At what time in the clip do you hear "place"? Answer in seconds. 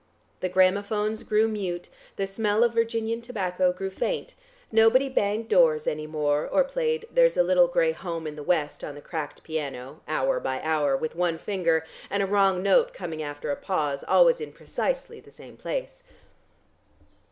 15.55-16.01